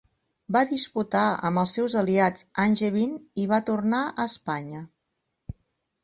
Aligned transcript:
Va 0.55 0.61
disputar 0.69 1.25
amb 1.49 1.59
els 1.63 1.73
seus 1.79 1.95
aliats 2.01 2.47
Angevin 2.63 3.13
i 3.43 3.45
va 3.51 3.59
tornar 3.67 3.99
a 4.07 4.25
Espanya. 4.31 4.81